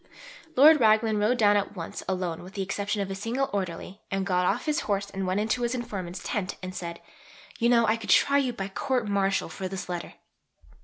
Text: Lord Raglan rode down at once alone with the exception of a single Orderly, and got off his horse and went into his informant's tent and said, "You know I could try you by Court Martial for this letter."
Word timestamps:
Lord 0.55 0.79
Raglan 0.79 1.19
rode 1.19 1.37
down 1.37 1.55
at 1.57 1.75
once 1.75 2.01
alone 2.07 2.41
with 2.41 2.55
the 2.55 2.63
exception 2.63 3.03
of 3.03 3.11
a 3.11 3.13
single 3.13 3.51
Orderly, 3.53 4.01
and 4.09 4.25
got 4.25 4.47
off 4.47 4.65
his 4.65 4.79
horse 4.79 5.11
and 5.11 5.27
went 5.27 5.39
into 5.39 5.61
his 5.61 5.75
informant's 5.75 6.23
tent 6.23 6.57
and 6.63 6.73
said, 6.73 6.99
"You 7.59 7.69
know 7.69 7.85
I 7.85 7.97
could 7.97 8.09
try 8.09 8.39
you 8.39 8.51
by 8.51 8.67
Court 8.69 9.07
Martial 9.07 9.47
for 9.47 9.67
this 9.67 9.87
letter." 9.89 10.15